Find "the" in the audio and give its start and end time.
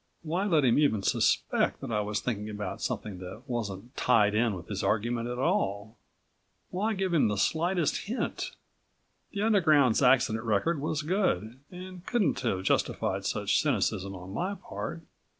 7.27-7.37, 9.31-9.43